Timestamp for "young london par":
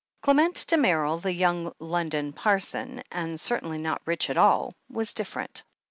1.31-2.59